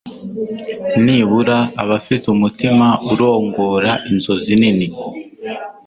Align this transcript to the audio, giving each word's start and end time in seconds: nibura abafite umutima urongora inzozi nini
nibura 1.03 1.57
abafite 1.81 2.25
umutima 2.35 2.87
urongora 3.11 3.91
inzozi 4.11 4.51
nini 4.59 4.87